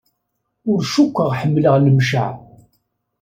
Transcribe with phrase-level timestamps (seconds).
[0.71, 2.29] Ur cukkeɣ ḥemmleɣ Lemceɛ.